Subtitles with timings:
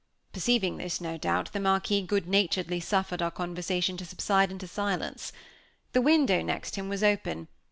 [0.33, 5.31] Perceiving this, no doubt, the Marquis good naturedly suffered our conversation to subside into silence.
[5.93, 7.47] The window next him was open.